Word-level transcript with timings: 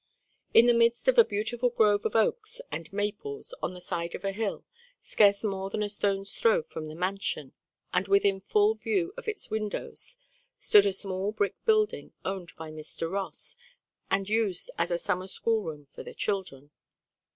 In 0.51 0.65
the 0.65 0.73
midst 0.73 1.07
of 1.07 1.19
a 1.19 1.23
beautiful 1.23 1.69
grove 1.69 2.05
of 2.05 2.15
oaks 2.15 2.59
and 2.71 2.91
maples, 2.91 3.53
on 3.61 3.75
the 3.75 3.79
side 3.79 4.15
of 4.15 4.23
a 4.25 4.31
hill, 4.31 4.65
scarce 4.99 5.43
more 5.43 5.69
than 5.69 5.83
a 5.83 5.89
stone's 5.89 6.33
throw 6.33 6.63
from 6.63 6.85
the 6.85 6.95
mansion, 6.95 7.53
and 7.93 8.07
within 8.07 8.39
full 8.39 8.73
view 8.73 9.13
of 9.15 9.27
its 9.27 9.51
windows, 9.51 10.17
stood 10.57 10.87
a 10.87 10.91
small 10.91 11.31
brick 11.31 11.53
building 11.65 12.13
owned 12.25 12.49
by 12.57 12.71
Mr. 12.71 13.11
Ross, 13.11 13.55
and 14.09 14.27
used 14.27 14.71
as 14.75 14.89
a 14.89 14.97
summer 14.97 15.27
schoolroom 15.27 15.85
for 15.93 16.01
the 16.01 16.15
children. 16.15 16.71